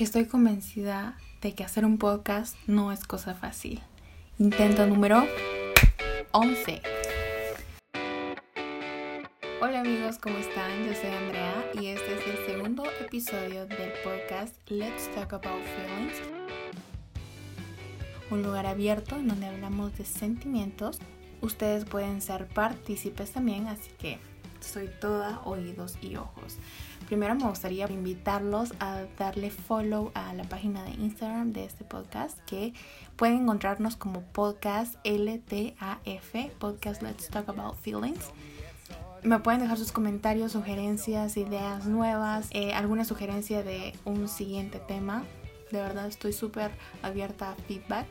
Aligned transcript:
Estoy 0.00 0.24
convencida 0.24 1.18
de 1.42 1.54
que 1.54 1.62
hacer 1.62 1.84
un 1.84 1.98
podcast 1.98 2.56
no 2.66 2.90
es 2.90 3.04
cosa 3.04 3.34
fácil. 3.34 3.82
Intento 4.38 4.86
número 4.86 5.26
11. 6.32 6.80
Hola 9.60 9.80
amigos, 9.80 10.16
¿cómo 10.16 10.38
están? 10.38 10.86
Yo 10.86 10.94
soy 10.94 11.10
Andrea 11.10 11.70
y 11.74 11.88
este 11.88 12.16
es 12.16 12.26
el 12.26 12.46
segundo 12.46 12.84
episodio 12.98 13.66
del 13.66 13.92
podcast 14.02 14.54
Let's 14.70 15.14
Talk 15.14 15.34
About 15.34 15.62
Feelings. 15.76 16.14
Un 18.30 18.42
lugar 18.42 18.64
abierto 18.64 19.16
en 19.16 19.28
donde 19.28 19.48
hablamos 19.48 19.98
de 19.98 20.06
sentimientos. 20.06 20.98
Ustedes 21.42 21.84
pueden 21.84 22.22
ser 22.22 22.46
partícipes 22.46 23.32
también, 23.32 23.68
así 23.68 23.90
que 23.98 24.18
soy 24.60 24.88
toda 24.98 25.42
oídos 25.44 25.98
y 26.00 26.16
ojos. 26.16 26.56
Primero 27.10 27.34
me 27.34 27.42
gustaría 27.42 27.90
invitarlos 27.90 28.72
a 28.78 29.02
darle 29.18 29.50
follow 29.50 30.12
a 30.14 30.32
la 30.32 30.44
página 30.44 30.84
de 30.84 30.92
Instagram 30.92 31.52
de 31.52 31.64
este 31.64 31.82
podcast 31.82 32.38
que 32.44 32.72
pueden 33.16 33.38
encontrarnos 33.38 33.96
como 33.96 34.22
podcast 34.22 34.94
LTAF, 35.04 36.52
podcast 36.60 37.02
Let's 37.02 37.28
Talk 37.28 37.48
About 37.48 37.74
Feelings. 37.74 38.30
Me 39.24 39.40
pueden 39.40 39.60
dejar 39.60 39.76
sus 39.76 39.90
comentarios, 39.90 40.52
sugerencias, 40.52 41.36
ideas 41.36 41.84
nuevas, 41.86 42.46
eh, 42.52 42.74
alguna 42.74 43.04
sugerencia 43.04 43.64
de 43.64 43.92
un 44.04 44.28
siguiente 44.28 44.78
tema. 44.78 45.24
De 45.72 45.82
verdad 45.82 46.06
estoy 46.06 46.32
súper 46.32 46.70
abierta 47.02 47.50
a 47.50 47.54
feedback. 47.56 48.06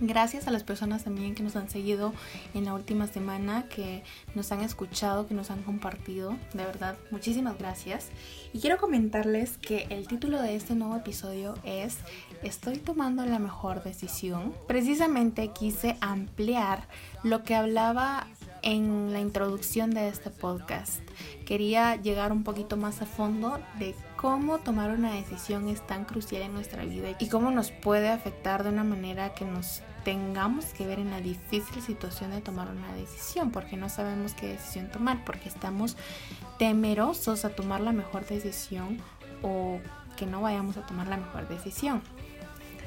Gracias 0.00 0.48
a 0.48 0.50
las 0.50 0.64
personas 0.64 1.04
también 1.04 1.34
que 1.34 1.42
nos 1.42 1.54
han 1.56 1.68
seguido 1.70 2.12
en 2.54 2.64
la 2.64 2.74
última 2.74 3.06
semana, 3.06 3.68
que 3.68 4.02
nos 4.34 4.50
han 4.50 4.60
escuchado, 4.60 5.26
que 5.26 5.34
nos 5.34 5.50
han 5.50 5.62
compartido. 5.62 6.36
De 6.54 6.64
verdad, 6.64 6.96
muchísimas 7.10 7.58
gracias. 7.58 8.08
Y 8.52 8.60
quiero 8.60 8.78
comentarles 8.78 9.58
que 9.58 9.86
el 9.90 10.08
título 10.08 10.40
de 10.42 10.56
este 10.56 10.74
nuevo 10.74 10.96
episodio 10.96 11.54
es 11.64 11.98
Estoy 12.42 12.78
tomando 12.78 13.24
la 13.26 13.38
mejor 13.38 13.82
decisión. 13.84 14.54
Precisamente 14.66 15.48
quise 15.48 15.96
ampliar 16.00 16.88
lo 17.22 17.44
que 17.44 17.54
hablaba 17.54 18.26
en 18.62 19.12
la 19.12 19.20
introducción 19.20 19.90
de 19.90 20.08
este 20.08 20.30
podcast. 20.30 21.00
Quería 21.46 21.96
llegar 21.96 22.32
un 22.32 22.44
poquito 22.44 22.76
más 22.76 23.02
a 23.02 23.06
fondo 23.06 23.58
de 23.78 23.94
cómo 24.22 24.58
tomar 24.58 24.92
una 24.92 25.12
decisión 25.14 25.68
es 25.68 25.84
tan 25.84 26.04
crucial 26.04 26.42
en 26.42 26.54
nuestra 26.54 26.84
vida 26.84 27.08
y 27.18 27.28
cómo 27.28 27.50
nos 27.50 27.72
puede 27.72 28.08
afectar 28.08 28.62
de 28.62 28.70
una 28.70 28.84
manera 28.84 29.34
que 29.34 29.44
nos 29.44 29.82
tengamos 30.04 30.66
que 30.66 30.86
ver 30.86 31.00
en 31.00 31.10
la 31.10 31.20
difícil 31.20 31.82
situación 31.82 32.30
de 32.30 32.40
tomar 32.40 32.70
una 32.70 32.94
decisión, 32.94 33.50
porque 33.50 33.76
no 33.76 33.88
sabemos 33.88 34.34
qué 34.34 34.46
decisión 34.46 34.92
tomar, 34.92 35.24
porque 35.24 35.48
estamos 35.48 35.96
temerosos 36.56 37.44
a 37.44 37.50
tomar 37.50 37.80
la 37.80 37.90
mejor 37.90 38.24
decisión 38.24 38.98
o 39.42 39.80
que 40.16 40.24
no 40.24 40.40
vayamos 40.40 40.76
a 40.76 40.86
tomar 40.86 41.08
la 41.08 41.16
mejor 41.16 41.48
decisión 41.48 42.00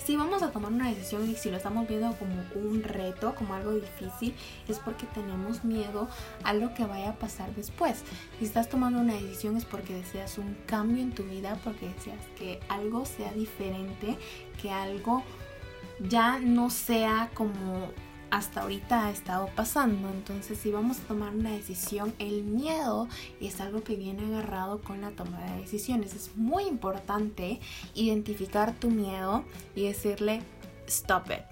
si 0.03 0.15
vamos 0.15 0.43
a 0.43 0.51
tomar 0.51 0.71
una 0.71 0.89
decisión 0.89 1.29
y 1.29 1.35
si 1.35 1.49
lo 1.49 1.57
estamos 1.57 1.87
viendo 1.87 2.15
como 2.17 2.35
un 2.55 2.83
reto, 2.83 3.35
como 3.35 3.53
algo 3.53 3.71
difícil, 3.71 4.35
es 4.67 4.79
porque 4.79 5.05
tenemos 5.07 5.63
miedo 5.63 6.07
a 6.43 6.53
lo 6.53 6.73
que 6.73 6.85
vaya 6.85 7.11
a 7.11 7.15
pasar 7.15 7.53
después. 7.55 8.03
Si 8.39 8.45
estás 8.45 8.69
tomando 8.69 8.99
una 8.99 9.13
decisión 9.13 9.57
es 9.57 9.65
porque 9.65 9.93
deseas 9.95 10.37
un 10.37 10.55
cambio 10.65 11.03
en 11.03 11.11
tu 11.11 11.23
vida, 11.23 11.57
porque 11.63 11.89
deseas 11.89 12.23
que 12.37 12.59
algo 12.69 13.05
sea 13.05 13.31
diferente, 13.33 14.17
que 14.61 14.71
algo 14.71 15.23
ya 15.99 16.39
no 16.39 16.69
sea 16.69 17.29
como 17.33 17.89
hasta 18.35 18.63
ahorita 18.63 19.05
ha 19.05 19.11
estado 19.11 19.49
pasando. 19.55 20.09
Entonces, 20.09 20.57
si 20.57 20.69
vamos 20.69 20.99
a 20.99 21.03
tomar 21.03 21.33
una 21.33 21.51
decisión, 21.51 22.13
el 22.19 22.43
miedo 22.43 23.07
es 23.39 23.61
algo 23.61 23.81
que 23.81 23.95
viene 23.95 24.25
agarrado 24.25 24.81
con 24.81 24.99
la 24.99 25.11
toma 25.11 25.41
de 25.45 25.61
decisiones. 25.61 26.13
Es 26.13 26.35
muy 26.35 26.65
importante 26.65 27.61
identificar 27.93 28.73
tu 28.73 28.89
miedo 28.89 29.45
y 29.73 29.87
decirle, 29.87 30.41
stop 30.85 31.31
it. 31.31 31.45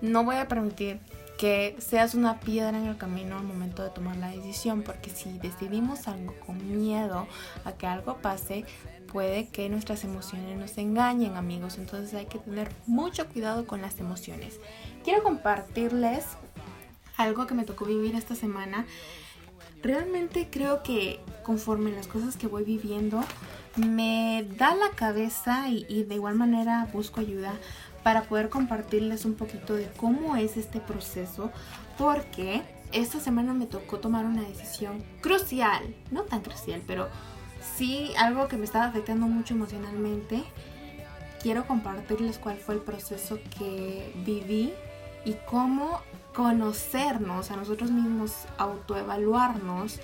No 0.00 0.24
voy 0.24 0.36
a 0.36 0.48
permitir 0.48 0.98
que 1.36 1.76
seas 1.78 2.14
una 2.14 2.40
piedra 2.40 2.78
en 2.78 2.86
el 2.86 2.96
camino 2.96 3.36
al 3.36 3.44
momento 3.44 3.82
de 3.82 3.90
tomar 3.90 4.16
la 4.16 4.30
decisión, 4.30 4.82
porque 4.82 5.10
si 5.10 5.38
decidimos 5.38 6.08
algo 6.08 6.34
con 6.46 6.56
miedo 6.80 7.26
a 7.66 7.72
que 7.72 7.86
algo 7.86 8.16
pase, 8.16 8.64
puede 9.12 9.48
que 9.48 9.68
nuestras 9.68 10.04
emociones 10.04 10.56
nos 10.56 10.78
engañen, 10.78 11.36
amigos. 11.36 11.78
Entonces 11.78 12.14
hay 12.14 12.26
que 12.26 12.38
tener 12.38 12.70
mucho 12.86 13.28
cuidado 13.28 13.66
con 13.66 13.82
las 13.82 13.98
emociones. 13.98 14.58
Quiero 15.08 15.22
compartirles 15.22 16.26
algo 17.16 17.46
que 17.46 17.54
me 17.54 17.64
tocó 17.64 17.86
vivir 17.86 18.14
esta 18.14 18.34
semana. 18.34 18.84
Realmente 19.82 20.48
creo 20.50 20.82
que 20.82 21.18
conforme 21.44 21.90
las 21.92 22.06
cosas 22.06 22.36
que 22.36 22.46
voy 22.46 22.62
viviendo, 22.62 23.24
me 23.76 24.46
da 24.58 24.74
la 24.74 24.90
cabeza 24.90 25.70
y, 25.70 26.02
de 26.02 26.16
igual 26.16 26.34
manera 26.34 26.86
busco 26.92 27.20
ayuda 27.20 27.54
para 28.02 28.24
poder 28.24 28.50
compartirles 28.50 29.24
un 29.24 29.32
poquito 29.32 29.72
de 29.72 29.90
cómo 29.96 30.36
es 30.36 30.58
este 30.58 30.78
proceso, 30.78 31.50
porque 31.96 32.60
esta 32.92 33.18
semana 33.18 33.54
me 33.54 33.64
tocó 33.64 34.00
tomar 34.00 34.26
una 34.26 34.42
decisión 34.42 35.02
crucial, 35.22 35.94
no 36.10 36.24
tan 36.24 36.42
crucial, 36.42 36.82
pero 36.86 37.08
sí 37.78 38.12
algo 38.18 38.46
que 38.46 38.58
me 38.58 38.66
estaba 38.66 38.84
afectando 38.84 39.26
mucho 39.26 39.54
emocionalmente. 39.54 40.44
Quiero 41.42 41.66
compartirles 41.66 42.36
cuál 42.36 42.58
fue 42.58 42.74
el 42.74 42.82
proceso 42.82 43.38
que 43.56 44.12
viví 44.26 44.74
y 45.24 45.34
cómo 45.46 46.00
conocernos 46.34 47.50
a 47.50 47.56
nosotros 47.56 47.90
mismos, 47.90 48.46
autoevaluarnos 48.58 49.98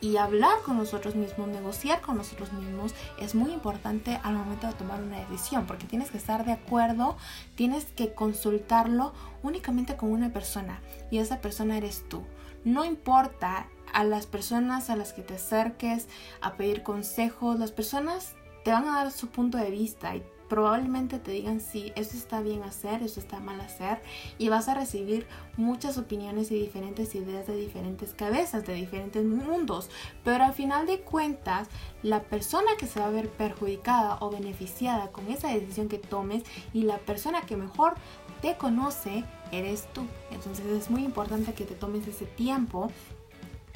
y 0.00 0.16
hablar 0.16 0.54
con 0.64 0.76
nosotros 0.76 1.14
mismos, 1.14 1.48
negociar 1.48 2.00
con 2.00 2.16
nosotros 2.16 2.52
mismos 2.52 2.94
es 3.18 3.34
muy 3.34 3.52
importante 3.52 4.20
al 4.22 4.34
momento 4.34 4.66
de 4.66 4.72
tomar 4.74 5.02
una 5.02 5.18
decisión, 5.18 5.66
porque 5.66 5.86
tienes 5.86 6.10
que 6.10 6.18
estar 6.18 6.44
de 6.44 6.52
acuerdo, 6.52 7.16
tienes 7.54 7.86
que 7.86 8.14
consultarlo 8.14 9.12
únicamente 9.42 9.96
con 9.96 10.12
una 10.12 10.32
persona 10.32 10.80
y 11.10 11.18
esa 11.18 11.40
persona 11.40 11.76
eres 11.76 12.04
tú. 12.08 12.22
No 12.64 12.84
importa 12.84 13.66
a 13.92 14.04
las 14.04 14.26
personas 14.26 14.90
a 14.90 14.96
las 14.96 15.12
que 15.12 15.22
te 15.22 15.34
acerques 15.34 16.08
a 16.40 16.54
pedir 16.54 16.82
consejos, 16.82 17.58
las 17.58 17.72
personas 17.72 18.34
te 18.64 18.72
van 18.72 18.86
a 18.88 18.96
dar 18.96 19.10
su 19.10 19.28
punto 19.28 19.58
de 19.58 19.70
vista 19.70 20.14
y 20.14 20.22
probablemente 20.48 21.18
te 21.18 21.32
digan 21.32 21.60
sí, 21.60 21.92
eso 21.96 22.16
está 22.16 22.40
bien 22.40 22.62
hacer, 22.62 23.02
eso 23.02 23.20
está 23.20 23.40
mal 23.40 23.60
hacer 23.60 24.00
y 24.38 24.48
vas 24.48 24.68
a 24.68 24.74
recibir 24.74 25.26
muchas 25.56 25.98
opiniones 25.98 26.50
y 26.50 26.60
diferentes 26.60 27.14
ideas 27.14 27.46
de 27.46 27.56
diferentes 27.56 28.14
cabezas, 28.14 28.66
de 28.66 28.74
diferentes 28.74 29.24
mundos, 29.24 29.90
pero 30.24 30.44
al 30.44 30.52
final 30.52 30.86
de 30.86 31.00
cuentas 31.00 31.68
la 32.02 32.22
persona 32.22 32.70
que 32.78 32.86
se 32.86 33.00
va 33.00 33.06
a 33.06 33.10
ver 33.10 33.28
perjudicada 33.28 34.18
o 34.20 34.30
beneficiada 34.30 35.12
con 35.12 35.28
esa 35.28 35.48
decisión 35.48 35.88
que 35.88 35.98
tomes 35.98 36.42
y 36.72 36.82
la 36.82 36.98
persona 36.98 37.42
que 37.42 37.56
mejor 37.56 37.94
te 38.40 38.56
conoce 38.56 39.24
eres 39.52 39.88
tú. 39.92 40.06
Entonces 40.30 40.66
es 40.66 40.90
muy 40.90 41.04
importante 41.04 41.54
que 41.54 41.64
te 41.64 41.74
tomes 41.74 42.06
ese 42.06 42.26
tiempo 42.26 42.90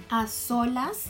a 0.09 0.27
solas 0.27 1.07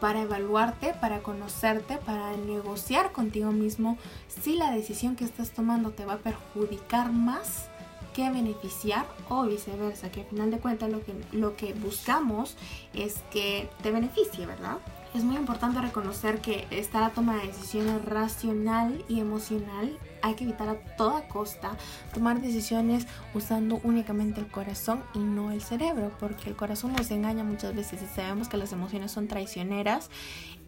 para 0.00 0.22
evaluarte, 0.22 0.94
para 0.94 1.20
conocerte, 1.20 1.98
para 1.98 2.36
negociar 2.36 3.12
contigo 3.12 3.52
mismo 3.52 3.98
si 4.28 4.56
la 4.56 4.70
decisión 4.70 5.16
que 5.16 5.24
estás 5.24 5.50
tomando 5.50 5.90
te 5.90 6.04
va 6.04 6.14
a 6.14 6.18
perjudicar 6.18 7.12
más 7.12 7.68
que 8.14 8.28
beneficiar 8.30 9.06
o 9.28 9.44
viceversa, 9.44 10.10
que 10.10 10.22
al 10.22 10.26
final 10.26 10.50
de 10.50 10.58
cuentas 10.58 10.90
lo 10.90 11.04
que, 11.04 11.14
lo 11.32 11.56
que 11.56 11.74
buscamos 11.74 12.56
es 12.92 13.20
que 13.30 13.68
te 13.82 13.90
beneficie, 13.92 14.46
¿verdad? 14.46 14.78
Es 15.12 15.24
muy 15.24 15.36
importante 15.36 15.80
reconocer 15.80 16.40
que 16.40 16.68
esta 16.70 17.10
toma 17.10 17.36
de 17.36 17.48
decisiones 17.48 18.04
racional 18.04 19.04
y 19.08 19.18
emocional 19.18 19.98
hay 20.22 20.34
que 20.34 20.44
evitar 20.44 20.68
a 20.68 20.76
toda 20.96 21.26
costa 21.26 21.72
tomar 22.14 22.40
decisiones 22.40 23.08
usando 23.34 23.80
únicamente 23.82 24.40
el 24.40 24.46
corazón 24.46 25.02
y 25.12 25.18
no 25.18 25.50
el 25.50 25.62
cerebro, 25.62 26.12
porque 26.20 26.48
el 26.48 26.54
corazón 26.54 26.92
nos 26.92 27.10
engaña 27.10 27.42
muchas 27.42 27.74
veces 27.74 28.00
y 28.02 28.06
sabemos 28.06 28.48
que 28.48 28.56
las 28.56 28.72
emociones 28.72 29.10
son 29.10 29.26
traicioneras 29.26 30.10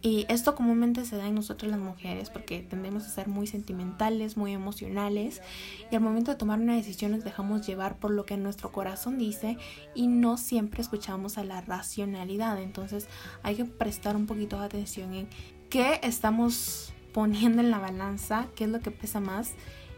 y 0.05 0.25
esto 0.27 0.53
comúnmente 0.53 1.05
se 1.05 1.15
da 1.15 1.27
en 1.27 1.35
nosotros 1.35 1.71
las 1.71 1.79
mujeres 1.79 2.29
porque 2.29 2.59
tendemos 2.59 3.05
a 3.05 3.09
ser 3.09 3.29
muy 3.29 3.47
sentimentales, 3.47 4.35
muy 4.35 4.51
emocionales 4.51 5.41
y 5.89 5.95
al 5.95 6.01
momento 6.01 6.31
de 6.31 6.37
tomar 6.37 6.59
una 6.59 6.75
decisión 6.75 7.13
nos 7.13 7.23
dejamos 7.23 7.65
llevar 7.65 7.95
por 7.95 8.11
lo 8.11 8.25
que 8.25 8.35
nuestro 8.35 8.73
corazón 8.73 9.17
dice 9.17 9.57
y 9.95 10.07
no 10.07 10.35
siempre 10.35 10.81
escuchamos 10.81 11.37
a 11.37 11.45
la 11.45 11.61
racionalidad. 11.61 12.61
Entonces 12.61 13.07
hay 13.43 13.55
que 13.55 13.63
prestar 13.63 14.17
un 14.17 14.25
poquito 14.25 14.59
de 14.59 14.65
atención 14.65 15.13
en 15.13 15.29
qué 15.69 16.01
estamos 16.03 16.93
poniendo 17.13 17.61
en 17.61 17.71
la 17.71 17.79
balanza 17.79 18.47
qué 18.55 18.65
es 18.65 18.69
lo 18.69 18.81
que 18.81 18.91
pesa 18.91 19.21
más 19.21 19.53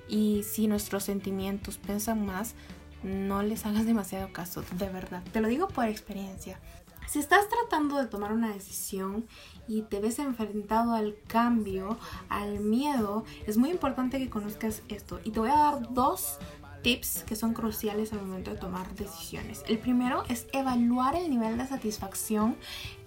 y 0.08 0.44
si 0.44 0.68
nuestros 0.68 1.04
sentimientos 1.04 1.80
pesan 1.80 2.28
más, 2.28 2.54
no 3.02 3.42
les 3.42 3.66
hagas 3.66 3.88
demasiado 3.88 4.32
caso, 4.32 4.64
de 4.78 4.90
verdad. 4.90 5.24
Te 5.32 5.42
lo 5.42 5.48
digo 5.48 5.68
por 5.68 5.86
experiencia. 5.86 6.60
Si 7.08 7.20
estás 7.20 7.48
tratando 7.50 7.98
de 7.98 8.08
tomar 8.08 8.32
una 8.32 8.54
decisión 8.54 9.28
y 9.68 9.84
te 9.84 10.00
ves 10.00 10.20
enfrentado 10.20 10.94
al 10.94 11.16
cambio, 11.28 11.98
al 12.30 12.60
miedo, 12.60 13.24
es 13.46 13.58
muy 13.58 13.70
importante 13.70 14.18
que 14.18 14.30
conozcas 14.30 14.82
esto. 14.90 15.20
Y 15.24 15.32
te 15.32 15.40
voy 15.40 15.50
a 15.50 15.58
dar 15.58 15.94
dos 15.94 16.38
tips 16.82 17.24
que 17.24 17.36
son 17.36 17.54
cruciales 17.54 18.14
al 18.14 18.22
momento 18.22 18.52
de 18.52 18.58
tomar 18.58 18.94
decisiones. 18.96 19.64
El 19.68 19.80
primero 19.80 20.24
es 20.30 20.48
evaluar 20.54 21.16
el 21.16 21.30
nivel 21.30 21.58
de 21.58 21.66
satisfacción 21.66 22.58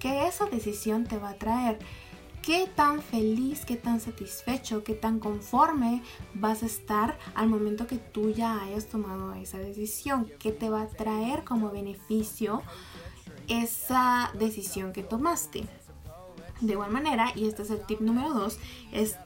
que 0.01 0.27
esa 0.27 0.47
decisión 0.47 1.05
te 1.05 1.19
va 1.19 1.31
a 1.31 1.39
traer 1.39 1.79
qué 2.43 2.67
tan 2.75 3.03
feliz, 3.03 3.65
qué 3.65 3.77
tan 3.77 4.01
satisfecho, 4.01 4.83
qué 4.83 4.95
tan 4.95 5.21
conforme 5.21 6.03
vas 6.35 6.63
a 6.63 6.67
estar 6.67 7.19
al 7.35 7.49
momento 7.49 7.87
que 7.87 7.99
tú 7.99 8.31
ya 8.31 8.63
hayas 8.63 8.87
tomado 8.87 9.35
esa 9.35 9.59
decisión, 9.59 10.27
qué 10.39 10.51
te 10.51 10.71
va 10.71 10.83
a 10.83 10.89
traer 10.89 11.45
como 11.45 11.71
beneficio 11.71 12.63
esa 13.49 14.31
decisión 14.35 14.93
que 14.93 15.03
tomaste. 15.03 15.65
De 16.61 16.73
igual 16.73 16.91
manera, 16.91 17.33
y 17.35 17.47
este 17.47 17.63
es 17.63 17.71
el 17.71 17.85
tip 17.87 18.01
número 18.01 18.35
dos, 18.35 18.59
es 18.93 19.17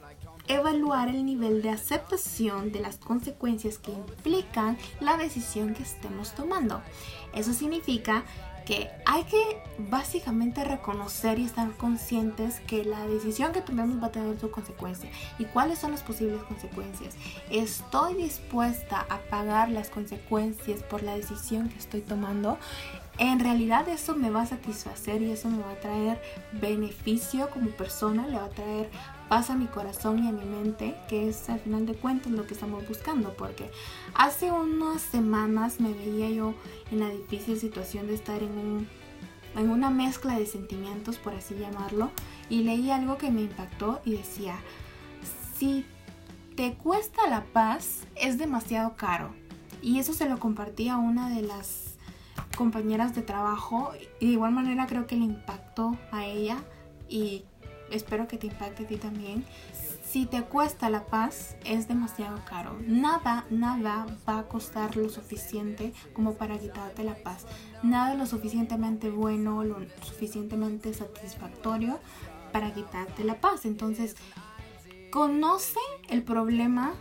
evaluar 0.48 1.08
el 1.08 1.24
nivel 1.24 1.62
de 1.62 1.70
aceptación 1.70 2.72
de 2.72 2.80
las 2.80 2.96
consecuencias 2.96 3.78
que 3.78 3.92
implican 3.92 4.76
la 5.00 5.16
decisión 5.16 5.74
que 5.74 5.82
estemos 5.82 6.34
tomando. 6.34 6.82
Eso 7.32 7.52
significa 7.52 8.24
que 8.64 8.90
hay 9.06 9.24
que 9.24 9.60
básicamente 9.90 10.64
reconocer 10.64 11.38
y 11.38 11.44
estar 11.44 11.76
conscientes 11.76 12.60
que 12.60 12.84
la 12.84 13.06
decisión 13.06 13.52
que 13.52 13.60
tomemos 13.60 14.00
va 14.00 14.06
a 14.06 14.12
tener 14.12 14.38
su 14.38 14.50
consecuencia 14.50 15.10
y 15.38 15.44
cuáles 15.46 15.78
son 15.78 15.92
las 15.92 16.02
posibles 16.02 16.42
consecuencias. 16.44 17.16
Estoy 17.50 18.14
dispuesta 18.14 19.04
a 19.08 19.18
pagar 19.18 19.68
las 19.70 19.90
consecuencias 19.90 20.82
por 20.84 21.02
la 21.02 21.16
decisión 21.16 21.68
que 21.68 21.78
estoy 21.78 22.02
tomando. 22.02 22.58
En 23.18 23.40
realidad 23.40 23.88
eso 23.88 24.16
me 24.16 24.30
va 24.30 24.42
a 24.42 24.46
satisfacer 24.46 25.20
y 25.22 25.30
eso 25.30 25.48
me 25.48 25.62
va 25.62 25.72
a 25.72 25.80
traer 25.80 26.20
beneficio 26.52 27.50
como 27.50 27.70
persona, 27.70 28.26
le 28.26 28.36
va 28.36 28.46
a 28.46 28.50
traer 28.50 28.90
paz 29.28 29.50
a 29.50 29.54
mi 29.54 29.66
corazón 29.66 30.24
y 30.24 30.28
a 30.28 30.32
mi 30.32 30.44
mente, 30.44 30.96
que 31.08 31.28
es 31.28 31.48
al 31.50 31.60
final 31.60 31.86
de 31.86 31.94
cuentas 31.94 32.32
lo 32.32 32.46
que 32.46 32.54
estamos 32.54 32.86
buscando, 32.88 33.34
porque 33.34 33.70
hace 34.14 34.50
unas 34.50 35.02
semanas 35.02 35.78
me 35.78 35.92
veía 35.92 36.30
yo 36.30 36.54
en 36.90 37.00
la 37.00 37.10
difícil 37.10 37.58
situación 37.58 38.06
de 38.06 38.14
estar 38.14 38.42
en, 38.42 38.58
un, 38.58 38.88
en 39.56 39.70
una 39.70 39.90
mezcla 39.90 40.38
de 40.38 40.46
sentimientos, 40.46 41.18
por 41.18 41.34
así 41.34 41.54
llamarlo, 41.54 42.10
y 42.48 42.62
leí 42.62 42.90
algo 42.90 43.18
que 43.18 43.30
me 43.30 43.42
impactó 43.42 44.00
y 44.04 44.12
decía, 44.12 44.56
si 45.56 45.84
te 46.56 46.74
cuesta 46.74 47.28
la 47.28 47.44
paz, 47.44 48.00
es 48.16 48.38
demasiado 48.38 48.94
caro. 48.96 49.34
Y 49.80 49.98
eso 49.98 50.12
se 50.12 50.28
lo 50.28 50.38
compartí 50.38 50.88
a 50.88 50.96
una 50.96 51.30
de 51.30 51.42
las 51.42 51.91
compañeras 52.62 53.12
de 53.12 53.22
trabajo 53.22 53.90
y 54.20 54.26
de 54.26 54.32
igual 54.34 54.52
manera 54.52 54.86
creo 54.86 55.08
que 55.08 55.16
le 55.16 55.24
impactó 55.24 55.98
a 56.12 56.26
ella 56.26 56.58
y 57.08 57.42
espero 57.90 58.28
que 58.28 58.38
te 58.38 58.46
impacte 58.46 58.84
a 58.84 58.86
ti 58.86 58.98
también. 58.98 59.44
Si 60.04 60.26
te 60.26 60.44
cuesta 60.44 60.88
la 60.88 61.04
paz, 61.06 61.56
es 61.64 61.88
demasiado 61.88 62.38
caro. 62.48 62.78
Nada, 62.86 63.46
nada 63.50 64.06
va 64.28 64.38
a 64.38 64.42
costar 64.44 64.96
lo 64.96 65.08
suficiente 65.08 65.92
como 66.12 66.34
para 66.34 66.56
quitarte 66.56 67.02
la 67.02 67.16
paz. 67.16 67.46
Nada 67.82 68.14
lo 68.14 68.26
suficientemente 68.26 69.10
bueno, 69.10 69.64
lo 69.64 69.78
suficientemente 70.06 70.94
satisfactorio 70.94 71.98
para 72.52 72.72
quitarte 72.72 73.24
la 73.24 73.40
paz. 73.40 73.64
Entonces, 73.64 74.14
conoce 75.10 75.80
el 76.08 76.22
problema, 76.22 76.92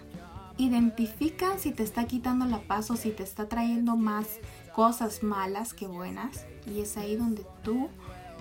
identifica 0.57 1.59
si 1.59 1.71
te 1.71 1.83
está 1.83 2.07
quitando 2.07 2.45
la 2.45 2.61
paz 2.61 2.89
o 2.89 2.95
si 2.95 3.11
te 3.11 3.21
está 3.21 3.47
trayendo 3.47 3.95
más 3.95 4.39
cosas 4.73 5.23
malas 5.23 5.73
que 5.73 5.87
buenas. 5.87 6.45
Y 6.65 6.81
es 6.81 6.97
ahí 6.97 7.15
donde 7.15 7.45
tú 7.63 7.89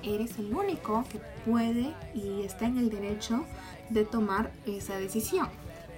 eres 0.02 0.38
el 0.38 0.54
único 0.54 1.04
que 1.10 1.20
puede 1.44 1.94
y 2.14 2.42
está 2.42 2.66
en 2.66 2.78
el 2.78 2.90
derecho 2.90 3.44
de 3.88 4.04
tomar 4.04 4.52
esa 4.66 4.96
decisión. 4.96 5.48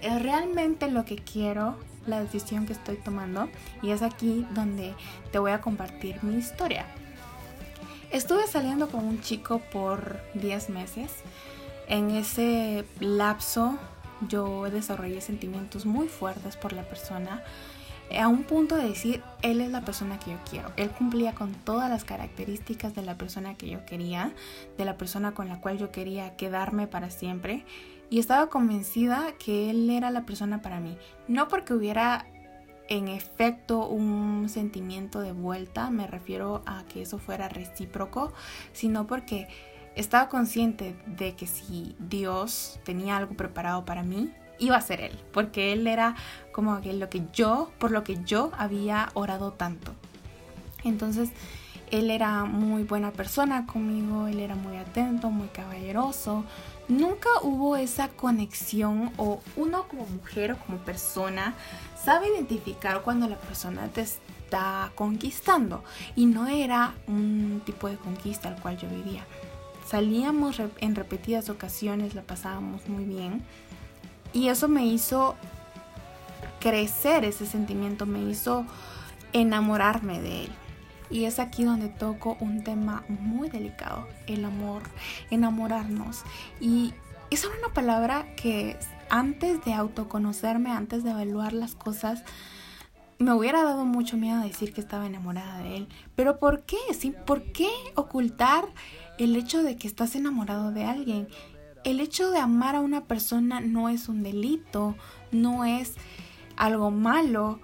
Es 0.00 0.20
realmente 0.20 0.90
lo 0.90 1.05
que 1.05 1.17
quiero, 1.17 1.76
la 2.06 2.20
decisión 2.20 2.67
que 2.67 2.73
estoy 2.73 2.96
tomando 2.96 3.49
y 3.82 3.90
es 3.90 4.02
aquí 4.02 4.46
donde 4.55 4.94
te 5.31 5.38
voy 5.38 5.52
a 5.52 5.61
compartir 5.61 6.23
mi 6.23 6.37
historia. 6.37 6.87
Estuve 8.11 8.46
saliendo 8.46 8.88
con 8.88 9.05
un 9.05 9.20
chico 9.20 9.61
por 9.73 10.20
10 10.34 10.70
meses. 10.70 11.12
En 11.88 12.11
ese 12.11 12.84
lapso 13.00 13.79
yo 14.29 14.64
desarrollé 14.70 15.20
sentimientos 15.20 15.87
muy 15.87 16.08
fuertes 16.08 16.56
por 16.56 16.73
la 16.73 16.82
persona 16.82 17.43
a 18.18 18.28
un 18.28 18.44
punto 18.44 18.76
de 18.76 18.88
decir, 18.88 19.22
él 19.42 19.60
es 19.60 19.70
la 19.70 19.82
persona 19.82 20.18
que 20.18 20.32
yo 20.32 20.38
quiero. 20.48 20.72
Él 20.76 20.90
cumplía 20.90 21.34
con 21.34 21.52
todas 21.54 21.88
las 21.90 22.04
características 22.04 22.94
de 22.94 23.02
la 23.02 23.16
persona 23.16 23.54
que 23.54 23.68
yo 23.68 23.84
quería, 23.86 24.32
de 24.76 24.84
la 24.84 24.96
persona 24.96 25.32
con 25.32 25.48
la 25.48 25.60
cual 25.60 25.78
yo 25.78 25.90
quería 25.90 26.36
quedarme 26.36 26.86
para 26.86 27.10
siempre. 27.10 27.64
Y 28.10 28.18
estaba 28.18 28.48
convencida 28.48 29.32
que 29.38 29.70
él 29.70 29.88
era 29.88 30.10
la 30.10 30.26
persona 30.26 30.62
para 30.62 30.80
mí. 30.80 30.96
No 31.28 31.48
porque 31.48 31.74
hubiera 31.74 32.26
en 32.88 33.08
efecto 33.08 33.86
un 33.86 34.48
sentimiento 34.48 35.20
de 35.20 35.32
vuelta, 35.32 35.90
me 35.90 36.06
refiero 36.06 36.62
a 36.66 36.84
que 36.84 37.02
eso 37.02 37.18
fuera 37.18 37.48
recíproco, 37.48 38.32
sino 38.72 39.06
porque 39.06 39.48
estaba 39.94 40.28
consciente 40.28 40.96
de 41.06 41.34
que 41.34 41.46
si 41.46 41.96
Dios 41.98 42.80
tenía 42.84 43.16
algo 43.16 43.34
preparado 43.34 43.84
para 43.84 44.02
mí, 44.02 44.32
iba 44.58 44.76
a 44.76 44.81
ser 44.81 45.00
él, 45.00 45.19
porque 45.32 45.72
él 45.72 45.87
era 45.87 46.14
como 46.52 46.78
lo 46.78 47.08
que 47.08 47.22
yo, 47.32 47.70
por 47.78 47.90
lo 47.90 48.04
que 48.04 48.22
yo 48.25 48.50
había 48.56 49.10
orado 49.14 49.52
tanto. 49.52 49.93
Entonces, 50.84 51.31
él 51.93 52.10
era 52.10 52.44
muy 52.44 52.84
buena 52.84 53.12
persona 53.12 53.66
conmigo, 53.66 54.26
él 54.26 54.40
era 54.40 54.54
muy 54.54 54.76
atento, 54.78 55.31
muy 55.31 55.49
caballeroso. 55.49 56.44
Nunca 56.88 57.28
hubo 57.43 57.76
esa 57.76 58.08
conexión 58.08 59.12
o 59.19 59.40
uno 59.56 59.87
como 59.88 60.06
mujer 60.06 60.52
o 60.52 60.58
como 60.58 60.78
persona 60.78 61.55
sabe 62.02 62.28
identificar 62.28 63.02
cuando 63.02 63.28
la 63.28 63.37
persona 63.37 63.88
te 63.88 64.00
está 64.00 64.90
conquistando 64.94 65.84
y 66.16 66.26
no 66.26 66.48
era 66.48 66.94
un 67.06 67.62
tipo 67.64 67.88
de 67.88 67.96
conquista 67.96 68.48
al 68.48 68.60
cual 68.60 68.78
yo 68.78 68.88
vivía. 68.88 69.25
Salíamos 69.87 70.60
en 70.78 70.94
repetidas 70.94 71.50
ocasiones, 71.50 72.14
la 72.14 72.22
pasábamos 72.22 72.88
muy 72.88 73.05
bien 73.05 73.43
y 74.32 74.49
eso 74.49 74.69
me 74.69 74.87
hizo 74.87 75.37
crecer 76.61 77.25
ese 77.25 77.46
sentimiento, 77.46 78.06
me 78.06 78.20
hizo 78.31 78.67
enamorarme 79.32 80.20
de 80.20 80.44
él. 80.44 80.52
Y 81.11 81.25
es 81.26 81.38
aquí 81.38 81.64
donde 81.64 81.88
toco 81.88 82.37
un 82.40 82.64
tema 82.64 83.05
muy 83.08 83.50
delicado, 83.50 84.08
el 84.26 84.44
amor, 84.44 84.82
enamorarnos. 85.31 86.23
Y 86.61 86.94
es 87.31 87.44
una 87.44 87.75
palabra 87.75 88.34
que 88.37 88.79
antes 89.11 89.62
de 89.64 89.75
autoconocerme, 89.75 90.70
antes 90.70 91.05
de 91.05 91.11
evaluar 91.11 91.52
las 91.52 91.75
cosas, 91.75 92.23
me 93.19 93.32
hubiera 93.32 93.62
dado 93.62 93.84
mucho 93.84 94.17
miedo 94.17 94.40
decir 94.40 94.73
que 94.73 94.81
estaba 94.81 95.06
enamorada 95.06 95.58
de 95.58 95.76
él. 95.76 95.88
Pero 96.17 96.38
¿por 96.38 96.62
qué? 96.62 96.79
¿Sí? 96.99 97.14
¿Por 97.26 97.52
qué 97.52 97.69
ocultar 97.94 98.64
el 99.19 99.37
hecho 99.37 99.62
de 99.62 99.76
que 99.76 99.87
estás 99.87 100.14
enamorado 100.14 100.73
de 100.73 100.84
alguien? 100.84 101.29
El 101.84 102.00
hecho 102.00 102.31
de 102.31 102.38
amar 102.38 102.76
a 102.76 102.81
una 102.81 103.05
persona 103.05 103.61
no 103.61 103.88
es 103.88 104.08
un 104.08 104.23
delito, 104.23 104.96
no 105.31 105.64
es 105.64 105.94
algo 106.56 106.90
malo. 106.90 107.60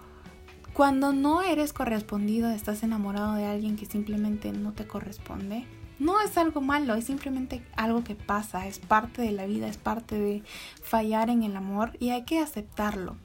Cuando 0.72 1.12
no 1.12 1.42
eres 1.42 1.72
correspondido, 1.72 2.50
estás 2.50 2.82
enamorado 2.82 3.34
de 3.34 3.46
alguien 3.46 3.76
que 3.76 3.86
simplemente 3.86 4.52
no 4.52 4.72
te 4.72 4.86
corresponde, 4.86 5.66
no 5.98 6.20
es 6.20 6.38
algo 6.38 6.60
malo, 6.60 6.94
es 6.94 7.04
simplemente 7.04 7.64
algo 7.76 8.04
que 8.04 8.14
pasa, 8.14 8.66
es 8.68 8.78
parte 8.78 9.22
de 9.22 9.32
la 9.32 9.46
vida, 9.46 9.66
es 9.66 9.76
parte 9.76 10.18
de 10.18 10.42
fallar 10.82 11.30
en 11.30 11.42
el 11.42 11.56
amor 11.56 11.96
y 11.98 12.10
hay 12.10 12.24
que 12.24 12.38
aceptarlo. 12.38 13.16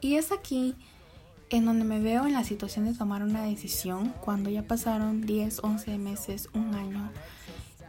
Y 0.00 0.16
es 0.16 0.30
aquí 0.30 0.76
en 1.50 1.64
donde 1.64 1.84
me 1.84 2.00
veo 2.00 2.26
en 2.26 2.34
la 2.34 2.44
situación 2.44 2.84
de 2.84 2.92
tomar 2.92 3.22
una 3.22 3.44
decisión 3.44 4.12
cuando 4.20 4.50
ya 4.50 4.62
pasaron 4.62 5.22
10, 5.22 5.60
11 5.64 5.98
meses, 5.98 6.50
un 6.52 6.74
año 6.74 7.10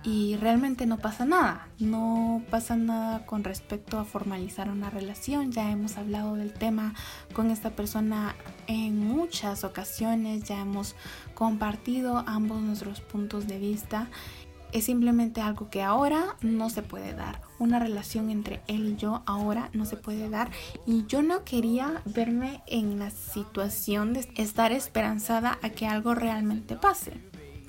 y 0.03 0.37
realmente 0.37 0.85
no 0.85 0.97
pasa 0.97 1.25
nada, 1.25 1.67
no 1.77 2.41
pasa 2.49 2.75
nada 2.75 3.25
con 3.25 3.43
respecto 3.43 3.99
a 3.99 4.05
formalizar 4.05 4.69
una 4.69 4.89
relación, 4.89 5.51
ya 5.51 5.69
hemos 5.71 5.97
hablado 5.97 6.35
del 6.35 6.53
tema 6.53 6.93
con 7.33 7.51
esta 7.51 7.71
persona 7.71 8.35
en 8.67 8.97
muchas 8.99 9.63
ocasiones, 9.63 10.43
ya 10.43 10.61
hemos 10.61 10.95
compartido 11.33 12.23
ambos 12.27 12.61
nuestros 12.61 13.01
puntos 13.01 13.47
de 13.47 13.59
vista, 13.59 14.07
es 14.71 14.85
simplemente 14.85 15.41
algo 15.41 15.69
que 15.69 15.81
ahora 15.81 16.37
no 16.41 16.69
se 16.69 16.83
puede 16.83 17.13
dar, 17.13 17.41
una 17.57 17.79
relación 17.79 18.29
entre 18.29 18.61
él 18.67 18.87
y 18.87 18.95
yo 18.95 19.23
ahora 19.25 19.69
no 19.73 19.85
se 19.85 19.97
puede 19.97 20.29
dar. 20.29 20.51
Y 20.85 21.05
yo 21.07 21.21
no 21.23 21.43
quería 21.43 22.01
verme 22.05 22.61
en 22.67 22.99
la 22.99 23.09
situación 23.09 24.13
de 24.13 24.27
estar 24.35 24.71
esperanzada 24.71 25.57
a 25.61 25.69
que 25.69 25.87
algo 25.87 26.13
realmente 26.13 26.75
pase. 26.75 27.13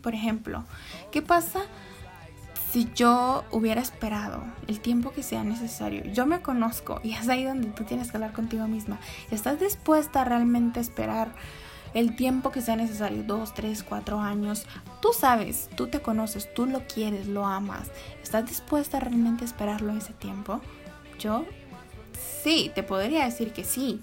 Por 0.03 0.15
ejemplo, 0.15 0.65
¿qué 1.11 1.23
pasa? 1.23 1.61
Si 2.71 2.89
yo 2.95 3.45
hubiera 3.51 3.81
esperado 3.81 4.45
el 4.69 4.81
tiempo 4.81 5.11
que 5.11 5.25
sea 5.25 5.43
necesario, 5.43 6.05
yo 6.13 6.25
me 6.25 6.41
conozco 6.41 7.01
y 7.03 7.15
es 7.15 7.29
ahí 7.29 7.43
donde 7.43 7.69
tú 7.69 7.83
tienes 7.85 8.11
que 8.11 8.17
hablar 8.17 8.33
contigo 8.33 8.69
misma. 8.69 9.01
¿Estás 9.31 9.59
dispuesta 9.59 10.21
a 10.21 10.25
realmente 10.25 10.79
esperar 10.79 11.35
el 11.95 12.15
tiempo 12.15 12.53
que 12.53 12.61
sea 12.61 12.77
necesario? 12.77 13.25
Dos, 13.25 13.55
tres, 13.55 13.83
cuatro 13.83 14.21
años. 14.21 14.67
Tú 15.03 15.09
sabes, 15.13 15.69
tú 15.75 15.89
te 15.89 16.01
conoces, 16.01 16.53
tú 16.55 16.67
lo 16.67 16.87
quieres, 16.87 17.27
lo 17.27 17.45
amas. 17.45 17.91
¿Estás 18.23 18.47
dispuesta 18.47 18.99
a 18.99 19.01
realmente 19.01 19.45
esperarlo 19.45 19.93
ese 19.97 20.13
tiempo? 20.13 20.61
Yo 21.19 21.47
sí, 22.45 22.71
te 22.73 22.85
podría 22.85 23.25
decir 23.25 23.53
que 23.53 23.65
sí, 23.65 24.01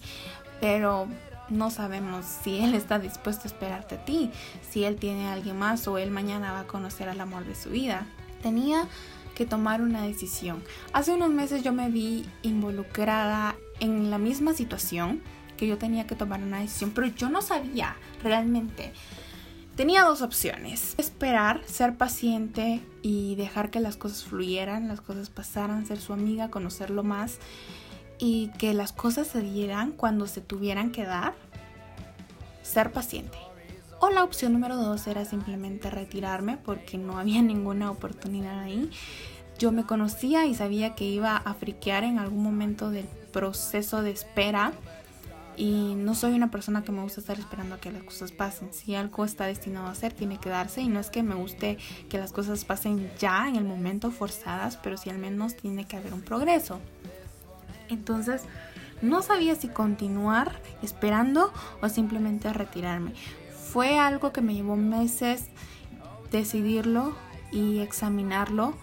pero 0.59 1.07
no 1.47 1.71
sabemos 1.71 2.25
si 2.25 2.59
él 2.59 2.75
está 2.75 2.99
dispuesto 2.99 3.43
a 3.43 3.47
esperarte 3.47 3.95
a 3.95 4.03
ti, 4.03 4.29
si 4.69 4.83
él 4.83 4.97
tiene 4.97 5.27
a 5.27 5.33
alguien 5.33 5.57
más 5.57 5.87
o 5.87 5.97
él 5.97 6.11
mañana 6.11 6.51
va 6.51 6.59
a 6.61 6.67
conocer 6.67 7.07
al 7.07 7.21
amor 7.21 7.45
de 7.45 7.55
su 7.55 7.69
vida 7.69 8.05
tenía 8.41 8.87
que 9.35 9.45
tomar 9.45 9.81
una 9.81 10.01
decisión. 10.03 10.63
Hace 10.93 11.13
unos 11.13 11.29
meses 11.29 11.63
yo 11.63 11.71
me 11.71 11.89
vi 11.89 12.25
involucrada 12.41 13.55
en 13.79 14.09
la 14.09 14.17
misma 14.17 14.53
situación 14.53 15.21
que 15.57 15.67
yo 15.67 15.77
tenía 15.77 16.07
que 16.07 16.15
tomar 16.15 16.41
una 16.41 16.59
decisión, 16.59 16.91
pero 16.91 17.07
yo 17.07 17.29
no 17.29 17.41
sabía 17.41 17.95
realmente. 18.23 18.93
Tenía 19.75 20.03
dos 20.03 20.23
opciones. 20.23 20.95
Esperar, 20.97 21.61
ser 21.65 21.97
paciente 21.97 22.81
y 23.03 23.35
dejar 23.35 23.69
que 23.69 23.79
las 23.79 23.95
cosas 23.95 24.23
fluyeran, 24.23 24.87
las 24.87 25.01
cosas 25.01 25.29
pasaran, 25.29 25.85
ser 25.85 25.99
su 25.99 26.13
amiga, 26.13 26.49
conocerlo 26.49 27.03
más 27.03 27.37
y 28.17 28.49
que 28.57 28.73
las 28.73 28.91
cosas 28.91 29.27
se 29.27 29.41
dieran 29.41 29.91
cuando 29.91 30.25
se 30.25 30.41
tuvieran 30.41 30.91
que 30.91 31.03
dar. 31.03 31.35
Ser 32.63 32.91
paciente. 32.91 33.37
O 33.99 34.09
la 34.09 34.23
opción 34.23 34.53
número 34.53 34.77
dos 34.77 35.07
era 35.07 35.25
simplemente 35.25 35.89
retirarme 35.89 36.57
porque 36.57 36.97
no 36.97 37.17
había 37.17 37.41
ninguna 37.43 37.91
oportunidad 37.91 38.59
ahí. 38.59 38.91
Yo 39.57 39.71
me 39.71 39.85
conocía 39.85 40.45
y 40.45 40.53
sabía 40.53 40.93
que 40.93 41.05
iba 41.05 41.35
a 41.35 41.53
friquear 41.55 42.03
en 42.03 42.19
algún 42.19 42.43
momento 42.43 42.91
del 42.91 43.07
proceso 43.33 44.03
de 44.03 44.11
espera. 44.11 44.73
Y 45.55 45.95
no 45.95 46.13
soy 46.13 46.33
una 46.33 46.51
persona 46.51 46.83
que 46.83 46.91
me 46.91 47.01
gusta 47.01 47.21
estar 47.21 47.39
esperando 47.39 47.73
a 47.73 47.79
que 47.79 47.91
las 47.91 48.03
cosas 48.03 48.31
pasen. 48.31 48.71
Si 48.71 48.93
algo 48.93 49.25
está 49.25 49.47
destinado 49.47 49.87
a 49.87 49.95
ser, 49.95 50.13
tiene 50.13 50.39
que 50.39 50.49
darse. 50.49 50.81
Y 50.81 50.87
no 50.87 50.99
es 50.99 51.09
que 51.09 51.23
me 51.23 51.33
guste 51.33 51.79
que 52.09 52.19
las 52.19 52.31
cosas 52.31 52.63
pasen 52.63 53.09
ya 53.17 53.49
en 53.49 53.55
el 53.55 53.63
momento 53.63 54.11
forzadas, 54.11 54.77
pero 54.77 54.97
sí 54.97 55.09
al 55.09 55.17
menos 55.17 55.55
tiene 55.55 55.85
que 55.85 55.97
haber 55.97 56.13
un 56.13 56.21
progreso. 56.21 56.79
Entonces, 57.89 58.43
no 59.01 59.23
sabía 59.23 59.55
si 59.55 59.67
continuar 59.67 60.61
esperando 60.83 61.51
o 61.81 61.89
simplemente 61.89 62.53
retirarme. 62.53 63.13
Fue 63.77 63.99
algo 63.99 64.33
que 64.33 64.41
me 64.41 64.55
llevó 64.55 64.75
meses 64.75 65.49
decidirlo 66.31 67.13
y 67.51 67.77
examinarlo. 67.81 68.73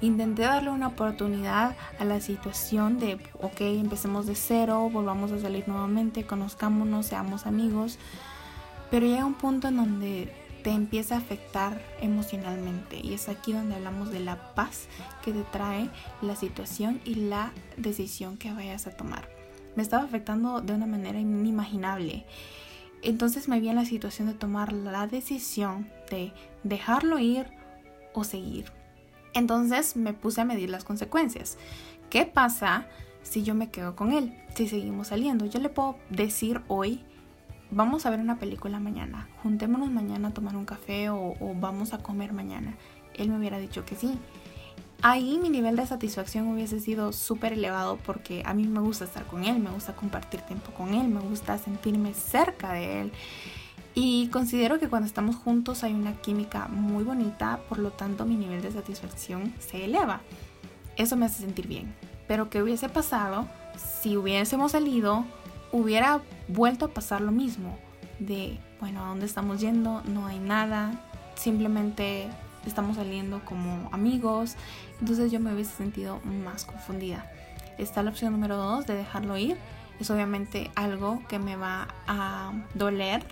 Intenté 0.00 0.42
darle 0.42 0.70
una 0.70 0.88
oportunidad 0.88 1.76
a 2.00 2.04
la 2.04 2.20
situación 2.20 2.98
de, 2.98 3.14
ok, 3.40 3.60
empecemos 3.60 4.26
de 4.26 4.34
cero, 4.34 4.90
volvamos 4.92 5.30
a 5.30 5.38
salir 5.38 5.68
nuevamente, 5.68 6.26
conozcámonos, 6.26 7.06
seamos 7.06 7.46
amigos. 7.46 8.00
Pero 8.90 9.06
llega 9.06 9.24
un 9.24 9.34
punto 9.34 9.68
en 9.68 9.76
donde 9.76 10.34
te 10.64 10.70
empieza 10.70 11.14
a 11.14 11.18
afectar 11.18 11.80
emocionalmente 12.00 12.98
y 13.00 13.14
es 13.14 13.28
aquí 13.28 13.52
donde 13.52 13.76
hablamos 13.76 14.10
de 14.10 14.18
la 14.18 14.52
paz 14.56 14.88
que 15.24 15.32
te 15.32 15.44
trae 15.44 15.88
la 16.22 16.34
situación 16.34 17.00
y 17.04 17.14
la 17.14 17.52
decisión 17.76 18.36
que 18.36 18.52
vayas 18.52 18.88
a 18.88 18.96
tomar. 18.96 19.28
Me 19.76 19.84
estaba 19.84 20.02
afectando 20.02 20.60
de 20.60 20.74
una 20.74 20.86
manera 20.86 21.20
inimaginable 21.20 22.26
entonces 23.02 23.48
me 23.48 23.60
vi 23.60 23.68
en 23.68 23.76
la 23.76 23.84
situación 23.84 24.28
de 24.28 24.34
tomar 24.34 24.72
la 24.72 25.06
decisión 25.06 25.88
de 26.10 26.32
dejarlo 26.64 27.18
ir 27.18 27.46
o 28.12 28.24
seguir. 28.24 28.72
Entonces 29.32 29.96
me 29.96 30.12
puse 30.12 30.40
a 30.40 30.44
medir 30.44 30.70
las 30.70 30.84
consecuencias. 30.84 31.56
¿Qué 32.08 32.26
pasa 32.26 32.86
si 33.22 33.42
yo 33.42 33.54
me 33.54 33.70
quedo 33.70 33.94
con 33.96 34.12
él? 34.12 34.36
Si 34.54 34.68
seguimos 34.68 35.08
saliendo. 35.08 35.46
Yo 35.46 35.60
le 35.60 35.68
puedo 35.68 35.96
decir 36.10 36.60
hoy, 36.68 37.04
vamos 37.70 38.06
a 38.06 38.10
ver 38.10 38.20
una 38.20 38.38
película 38.38 38.80
mañana, 38.80 39.28
juntémonos 39.42 39.90
mañana 39.90 40.28
a 40.28 40.34
tomar 40.34 40.56
un 40.56 40.64
café 40.64 41.10
o, 41.10 41.34
vamos 41.54 41.94
a 41.94 41.98
comer 41.98 42.32
mañana. 42.32 42.76
Él 43.14 43.30
me 43.30 43.38
hubiera 43.38 43.58
dicho 43.58 43.84
que 43.84 43.96
sí 43.96 44.18
ahí 45.02 45.38
mi 45.38 45.48
nivel 45.48 45.76
de 45.76 45.86
satisfacción 45.86 46.48
hubiese 46.48 46.80
sido 46.80 47.12
súper 47.12 47.52
elevado 47.52 47.98
porque 48.04 48.42
a 48.44 48.54
mí 48.54 48.66
me 48.66 48.80
gusta 48.80 49.04
estar 49.04 49.26
con 49.26 49.44
él, 49.44 49.58
me 49.58 49.70
gusta 49.70 49.94
compartir 49.94 50.40
tiempo 50.42 50.72
con 50.72 50.94
él, 50.94 51.08
me 51.08 51.20
gusta 51.20 51.58
sentirme 51.58 52.14
cerca 52.14 52.72
de 52.72 53.02
él. 53.02 53.12
Y 53.94 54.28
considero 54.28 54.78
que 54.78 54.88
cuando 54.88 55.06
estamos 55.06 55.36
juntos 55.36 55.82
hay 55.82 55.94
una 55.94 56.14
química 56.14 56.68
muy 56.68 57.02
bonita, 57.02 57.60
por 57.68 57.78
lo 57.78 57.90
tanto 57.90 58.24
mi 58.24 58.36
nivel 58.36 58.62
de 58.62 58.70
satisfacción 58.70 59.52
se 59.58 59.84
eleva. 59.84 60.20
Eso 60.96 61.16
me 61.16 61.26
hace 61.26 61.42
sentir 61.42 61.66
bien. 61.66 61.94
Pero 62.28 62.50
¿qué 62.50 62.62
hubiese 62.62 62.88
pasado 62.88 63.48
si 64.00 64.16
hubiésemos 64.16 64.72
salido? 64.72 65.24
Hubiera 65.72 66.20
vuelto 66.46 66.86
a 66.86 66.94
pasar 66.94 67.20
lo 67.20 67.32
mismo. 67.32 67.78
De, 68.20 68.58
bueno, 68.80 69.04
¿a 69.04 69.08
dónde 69.08 69.26
estamos 69.26 69.60
yendo? 69.60 70.02
No 70.04 70.26
hay 70.26 70.38
nada. 70.38 70.92
Simplemente 71.34 72.28
estamos 72.66 72.96
saliendo 72.96 73.44
como 73.44 73.88
amigos, 73.92 74.56
entonces 75.00 75.32
yo 75.32 75.40
me 75.40 75.52
hubiese 75.54 75.72
sentido 75.76 76.20
más 76.44 76.64
confundida. 76.64 77.30
Está 77.78 78.02
la 78.02 78.10
opción 78.10 78.32
número 78.32 78.56
dos 78.56 78.86
de 78.86 78.94
dejarlo 78.94 79.36
ir. 79.36 79.56
Es 79.98 80.10
obviamente 80.10 80.70
algo 80.74 81.22
que 81.28 81.38
me 81.38 81.56
va 81.56 81.88
a 82.06 82.52
doler 82.74 83.22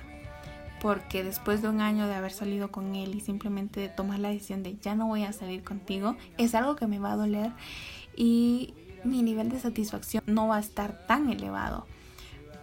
porque 0.80 1.24
después 1.24 1.62
de 1.62 1.68
un 1.68 1.80
año 1.80 2.06
de 2.06 2.14
haber 2.14 2.32
salido 2.32 2.70
con 2.70 2.94
él 2.94 3.14
y 3.14 3.20
simplemente 3.20 3.88
tomar 3.88 4.18
la 4.20 4.28
decisión 4.28 4.62
de 4.62 4.76
ya 4.76 4.94
no 4.94 5.06
voy 5.06 5.24
a 5.24 5.32
salir 5.32 5.64
contigo, 5.64 6.16
es 6.36 6.54
algo 6.54 6.76
que 6.76 6.86
me 6.86 6.98
va 6.98 7.12
a 7.12 7.16
doler 7.16 7.52
y 8.16 8.74
mi 9.04 9.22
nivel 9.22 9.48
de 9.48 9.60
satisfacción 9.60 10.22
no 10.26 10.48
va 10.48 10.56
a 10.56 10.60
estar 10.60 11.06
tan 11.06 11.30
elevado. 11.30 11.86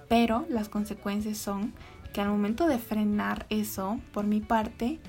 Pero 0.08 0.46
las 0.50 0.70
consecuencias 0.70 1.38
son 1.38 1.74
que 2.14 2.22
al 2.22 2.30
momento 2.30 2.68
de 2.68 2.78
frenar 2.78 3.46
eso, 3.50 4.00
por 4.14 4.26
mi 4.26 4.40
parte, 4.40 5.00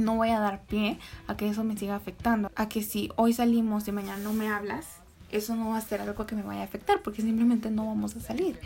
no 0.00 0.16
voy 0.16 0.30
a 0.30 0.40
dar 0.40 0.62
pie 0.64 0.98
a 1.26 1.36
que 1.36 1.48
eso 1.48 1.64
me 1.64 1.76
siga 1.76 1.96
afectando. 1.96 2.50
A 2.54 2.68
que 2.68 2.82
si 2.82 3.10
hoy 3.16 3.32
salimos 3.32 3.86
y 3.88 3.92
mañana 3.92 4.18
no 4.22 4.32
me 4.32 4.48
hablas, 4.48 4.86
eso 5.30 5.54
no 5.56 5.70
va 5.70 5.78
a 5.78 5.80
ser 5.80 6.00
algo 6.00 6.26
que 6.26 6.34
me 6.34 6.42
vaya 6.42 6.62
a 6.62 6.64
afectar 6.64 7.02
porque 7.02 7.22
simplemente 7.22 7.70
no 7.70 7.86
vamos 7.86 8.16
a 8.16 8.20
salir. 8.20 8.58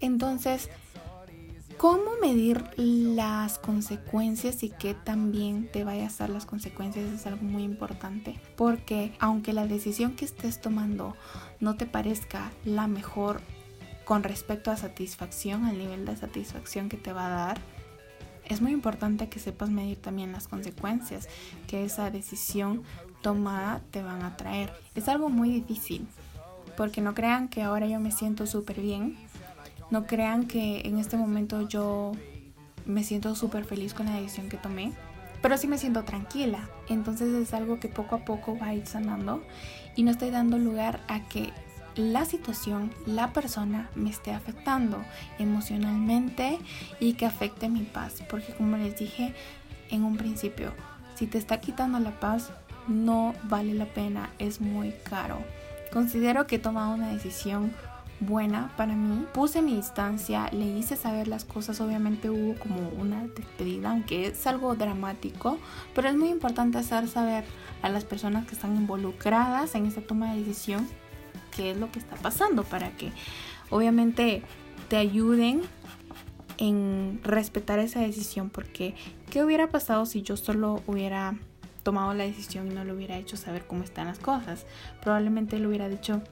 Entonces, 0.00 0.68
¿cómo 1.76 2.12
medir 2.20 2.64
las 2.76 3.58
consecuencias 3.58 4.62
y 4.62 4.70
qué 4.70 4.94
también 4.94 5.70
te 5.70 5.84
vaya 5.84 6.04
a 6.04 6.06
hacer 6.08 6.30
las 6.30 6.46
consecuencias? 6.46 7.12
Es 7.12 7.26
algo 7.26 7.44
muy 7.44 7.62
importante 7.62 8.40
porque 8.56 9.14
aunque 9.20 9.52
la 9.52 9.66
decisión 9.66 10.16
que 10.16 10.24
estés 10.24 10.60
tomando 10.60 11.16
no 11.60 11.76
te 11.76 11.86
parezca 11.86 12.50
la 12.64 12.88
mejor 12.88 13.40
con 14.04 14.24
respecto 14.24 14.70
a 14.70 14.76
satisfacción, 14.76 15.64
al 15.64 15.78
nivel 15.78 16.04
de 16.04 16.16
satisfacción 16.16 16.88
que 16.88 16.96
te 16.96 17.12
va 17.12 17.26
a 17.26 17.46
dar, 17.46 17.60
es 18.52 18.60
muy 18.60 18.72
importante 18.72 19.28
que 19.28 19.38
sepas 19.38 19.70
medir 19.70 19.96
también 19.98 20.32
las 20.32 20.48
consecuencias 20.48 21.28
que 21.66 21.84
esa 21.84 22.10
decisión 22.10 22.82
tomada 23.22 23.80
te 23.90 24.02
van 24.02 24.22
a 24.22 24.36
traer. 24.36 24.72
Es 24.94 25.08
algo 25.08 25.28
muy 25.28 25.50
difícil, 25.50 26.06
porque 26.76 27.00
no 27.00 27.14
crean 27.14 27.48
que 27.48 27.62
ahora 27.62 27.86
yo 27.86 28.00
me 28.00 28.10
siento 28.10 28.46
súper 28.46 28.80
bien, 28.80 29.16
no 29.90 30.06
crean 30.06 30.46
que 30.46 30.80
en 30.84 30.98
este 30.98 31.16
momento 31.16 31.68
yo 31.68 32.12
me 32.86 33.04
siento 33.04 33.34
súper 33.34 33.64
feliz 33.64 33.94
con 33.94 34.06
la 34.06 34.16
decisión 34.16 34.48
que 34.48 34.56
tomé, 34.56 34.92
pero 35.40 35.56
sí 35.56 35.66
me 35.66 35.78
siento 35.78 36.04
tranquila. 36.04 36.68
Entonces 36.88 37.32
es 37.34 37.52
algo 37.54 37.80
que 37.80 37.88
poco 37.88 38.16
a 38.16 38.24
poco 38.24 38.56
va 38.58 38.68
a 38.68 38.74
ir 38.74 38.86
sanando 38.86 39.42
y 39.96 40.02
no 40.02 40.10
estoy 40.10 40.30
dando 40.30 40.58
lugar 40.58 41.00
a 41.08 41.20
que 41.28 41.52
la 41.96 42.24
situación, 42.24 42.92
la 43.06 43.32
persona 43.32 43.90
me 43.94 44.10
esté 44.10 44.32
afectando 44.32 45.02
emocionalmente 45.38 46.58
y 47.00 47.14
que 47.14 47.26
afecte 47.26 47.68
mi 47.68 47.82
paz. 47.82 48.22
Porque 48.28 48.54
como 48.54 48.76
les 48.76 48.96
dije 48.96 49.34
en 49.90 50.04
un 50.04 50.16
principio, 50.16 50.72
si 51.14 51.26
te 51.26 51.38
está 51.38 51.60
quitando 51.60 51.98
la 51.98 52.18
paz, 52.18 52.50
no 52.88 53.34
vale 53.44 53.74
la 53.74 53.86
pena, 53.86 54.30
es 54.38 54.60
muy 54.60 54.92
caro. 55.04 55.38
Considero 55.92 56.46
que 56.46 56.56
he 56.56 56.58
tomado 56.58 56.94
una 56.94 57.12
decisión 57.12 57.72
buena 58.20 58.72
para 58.76 58.94
mí. 58.94 59.26
Puse 59.32 59.62
mi 59.62 59.76
distancia, 59.76 60.48
le 60.52 60.66
hice 60.66 60.96
saber 60.96 61.28
las 61.28 61.44
cosas, 61.44 61.80
obviamente 61.80 62.30
hubo 62.30 62.54
como 62.58 62.88
una 62.98 63.26
despedida, 63.26 63.90
aunque 63.90 64.28
es 64.28 64.46
algo 64.46 64.74
dramático, 64.74 65.58
pero 65.94 66.08
es 66.08 66.16
muy 66.16 66.30
importante 66.30 66.78
hacer 66.78 67.08
saber 67.08 67.44
a 67.82 67.88
las 67.88 68.04
personas 68.04 68.46
que 68.46 68.54
están 68.54 68.76
involucradas 68.76 69.74
en 69.74 69.86
esta 69.86 70.00
toma 70.00 70.32
de 70.32 70.40
decisión 70.40 70.86
qué 71.54 71.70
es 71.70 71.76
lo 71.76 71.92
que 71.92 71.98
está 72.00 72.16
pasando 72.16 72.64
para 72.64 72.90
que 72.96 73.12
obviamente 73.70 74.42
te 74.88 74.96
ayuden 74.96 75.62
en 76.58 77.20
respetar 77.22 77.78
esa 77.78 78.00
decisión 78.00 78.50
porque 78.50 78.94
¿qué 79.30 79.44
hubiera 79.44 79.68
pasado 79.68 80.06
si 80.06 80.22
yo 80.22 80.36
solo 80.36 80.82
hubiera 80.86 81.36
tomado 81.82 82.14
la 82.14 82.24
decisión 82.24 82.70
y 82.70 82.74
no 82.74 82.84
le 82.84 82.92
hubiera 82.92 83.16
hecho 83.16 83.36
saber 83.36 83.64
cómo 83.66 83.84
están 83.84 84.06
las 84.06 84.18
cosas? 84.18 84.66
Probablemente 85.00 85.58
le 85.58 85.66
hubiera 85.66 85.88
dicho, 85.88 86.22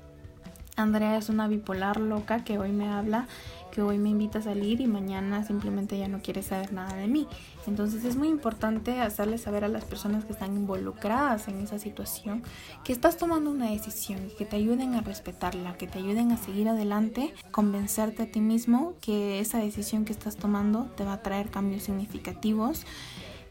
Andrea 0.77 1.17
es 1.17 1.29
una 1.29 1.49
bipolar 1.49 1.99
loca 1.99 2.45
que 2.45 2.59
hoy 2.59 2.71
me 2.71 2.89
habla 2.89 3.27
que 3.71 3.83
hoy 3.83 3.99
me 3.99 4.11
invita 4.11 4.41
a 4.41 4.43
salir 4.43 4.81
y 4.81 4.87
mañana 4.87 5.45
simplemente 5.45 5.99
ya 5.99 6.09
no 6.09 6.21
quiere 6.21 6.43
saber 6.43 6.73
nada 6.73 6.95
de 6.97 7.07
mí. 7.07 7.27
Entonces 7.67 8.05
es 8.05 8.17
muy 8.17 8.29
importante 8.29 9.01
hacerle 9.01 9.39
saber 9.39 9.65
a 9.65 9.69
las 9.69 9.85
personas 9.85 10.25
que 10.25 10.33
están 10.33 10.57
involucradas 10.57 11.49
en 11.49 11.61
esa 11.61 11.79
situación 11.79 12.43
que 12.85 12.93
estás 12.93 13.17
tomando 13.17 13.51
una 13.51 13.71
decisión 13.71 14.21
que 14.37 14.45
te 14.45 14.57
ayuden 14.57 14.95
a 14.95 15.01
respetarla, 15.01 15.77
que 15.77 15.87
te 15.87 15.99
ayuden 15.99 16.33
a 16.33 16.37
seguir 16.37 16.69
adelante, 16.69 17.35
convencerte 17.51 18.25
a 18.25 18.31
ti 18.31 18.41
mismo 18.41 18.95
que 19.01 19.41
esa 19.41 19.59
decisión 19.59 20.05
que 20.05 20.13
estás 20.13 20.37
tomando 20.37 20.85
te 20.97 21.05
va 21.05 21.15
a 21.15 21.23
traer 21.23 21.51
cambios 21.51 21.85
significativos, 21.85 22.85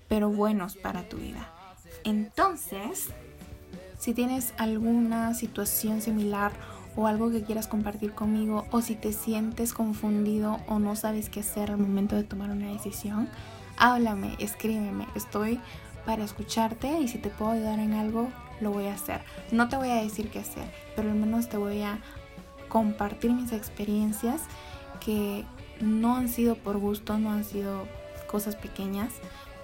pero 0.08 0.30
buenos 0.30 0.76
para 0.76 1.08
tu 1.08 1.18
vida. 1.18 1.52
Entonces, 2.04 3.10
si 3.98 4.14
tienes 4.14 4.54
alguna 4.58 5.34
situación 5.34 6.02
similar 6.02 6.54
o 7.00 7.08
algo 7.08 7.32
que 7.32 7.44
quieras 7.44 7.68
compartir 7.68 8.12
conmigo 8.12 8.66
o 8.72 8.82
si 8.82 8.94
te 8.94 9.14
sientes 9.14 9.74
confundido 9.74 10.60
o 10.68 10.80
no 10.80 10.98
sabes 10.98 11.30
qué 11.30 11.40
hacer 11.40 11.72
al 11.72 11.78
momento 11.78 12.18
de 12.18 12.26
tomar 12.26 12.50
una 12.50 12.74
decisión, 12.74 13.30
háblame, 13.78 14.36
escríbeme, 14.40 15.08
estoy 15.16 15.62
para 16.06 16.26
escucharte 16.26 17.00
y 17.00 17.08
si 17.08 17.18
te 17.18 17.30
puedo 17.30 17.52
ayudar 17.52 17.80
en 17.80 17.94
algo, 17.94 18.28
lo 18.60 18.72
voy 18.72 18.88
a 18.88 18.96
hacer. 18.96 19.22
No 19.54 19.70
te 19.70 19.78
voy 19.78 19.92
a 19.92 19.96
decir 19.96 20.30
qué 20.30 20.40
hacer, 20.40 20.70
pero 20.98 21.10
al 21.10 21.16
menos 21.16 21.48
te 21.48 21.56
voy 21.56 21.84
a 21.84 22.00
compartir 22.68 23.32
mis 23.32 23.54
experiencias 23.54 24.42
que 25.00 25.46
no 25.80 26.18
han 26.18 26.28
sido 26.28 26.56
por 26.56 26.80
gusto, 26.80 27.18
no 27.18 27.32
han 27.32 27.46
sido 27.46 27.88
cosas 28.30 28.58
pequeñas, 28.58 29.14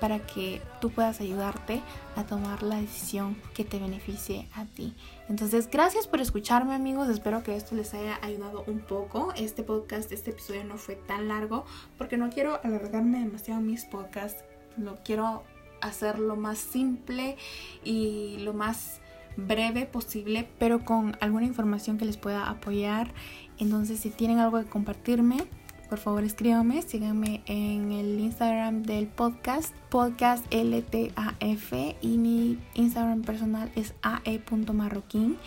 para 0.05 0.19
que 0.19 0.61
tú 0.81 0.91
puedas 0.91 1.19
ayudarte 1.19 1.81
a 2.15 2.25
tomar 2.25 2.61
la 2.61 2.75
decisión 2.75 3.35
que 3.55 3.65
te 3.65 3.79
beneficie 3.79 4.47
a 4.53 4.65
ti. 4.65 4.93
Entonces, 5.29 5.67
gracias 5.67 6.05
por 6.05 6.21
escucharme 6.21 6.75
amigos, 6.75 7.09
espero 7.09 7.41
que 7.41 7.55
esto 7.55 7.73
les 7.73 7.91
haya 7.95 8.19
ayudado 8.21 8.63
un 8.67 8.81
poco. 8.81 9.33
Este 9.35 9.63
podcast, 9.63 10.11
este 10.11 10.29
episodio 10.29 10.63
no 10.63 10.77
fue 10.77 10.93
tan 10.93 11.27
largo 11.27 11.65
porque 11.97 12.17
no 12.17 12.29
quiero 12.29 12.59
alargarme 12.63 13.17
demasiado 13.17 13.61
mis 13.61 13.85
podcasts, 13.85 14.43
lo 14.77 14.97
quiero 15.03 15.41
hacer 15.81 16.19
lo 16.19 16.35
más 16.35 16.59
simple 16.59 17.35
y 17.83 18.37
lo 18.41 18.53
más 18.53 19.01
breve 19.37 19.87
posible, 19.87 20.47
pero 20.59 20.85
con 20.85 21.17
alguna 21.19 21.47
información 21.47 21.97
que 21.97 22.05
les 22.05 22.17
pueda 22.17 22.47
apoyar. 22.47 23.11
Entonces, 23.57 24.01
si 24.01 24.11
tienen 24.11 24.37
algo 24.37 24.59
que 24.59 24.69
compartirme, 24.69 25.47
por 25.85 25.99
favor 25.99 26.23
escríbame, 26.23 26.81
síganme 26.81 27.41
en 27.45 27.91
el 27.91 28.19
Instagram 28.19 28.83
del 28.83 29.07
podcast, 29.07 29.75
podcast 29.89 30.45
LTAF 30.53 31.73
y 32.01 32.17
mi 32.17 32.59
Instagram 32.73 33.21
personal 33.21 33.71
es 33.75 33.93
ae.marroquín. 34.01 35.37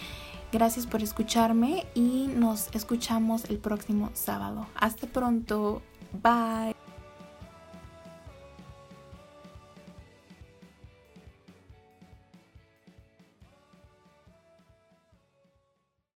Gracias 0.51 0.87
por 0.87 1.03
escucharme 1.03 1.87
y 1.95 2.29
nos 2.35 2.75
escuchamos 2.75 3.45
el 3.51 3.59
próximo 3.59 4.11
sábado. 4.15 4.67
Hasta 4.77 5.07
pronto. 5.07 5.83
Bye. 6.23 6.88